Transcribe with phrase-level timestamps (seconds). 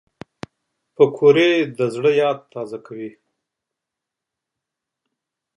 [0.95, 3.11] پکورې د زړه یاد تازه کوي